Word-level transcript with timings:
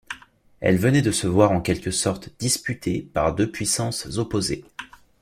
Elle 0.61 0.77
venait 0.77 1.03
de 1.03 1.11
se 1.11 1.27
voir 1.27 1.51
en 1.51 1.61
quelque 1.61 1.91
sorte 1.91 2.31
disputée 2.39 3.07
par 3.13 3.35
deux 3.35 3.51
puissances 3.51 4.17
opposées. 4.17 4.65